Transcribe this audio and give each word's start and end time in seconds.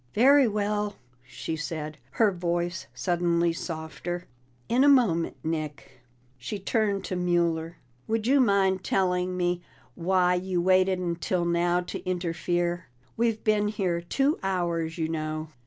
"Very 0.15 0.47
well," 0.47 0.95
she 1.23 1.55
said, 1.55 1.99
her 2.13 2.31
voice 2.31 2.87
suddenly 2.91 3.53
softer. 3.53 4.23
"In 4.67 4.83
a 4.83 4.89
moment, 4.89 5.37
Nick." 5.43 6.01
She 6.39 6.57
turned 6.57 7.03
to 7.03 7.15
Mueller. 7.15 7.77
"Would 8.07 8.25
you 8.25 8.39
mind 8.39 8.83
telling 8.83 9.37
me 9.37 9.61
why 9.93 10.33
you 10.33 10.59
waited 10.59 10.97
until 10.97 11.45
now 11.45 11.81
to 11.81 12.03
interfere? 12.03 12.87
We've 13.15 13.43
been 13.43 13.67
here 13.67 14.01
two 14.01 14.39
hours, 14.41 14.97
you 14.97 15.07
know." 15.07 15.49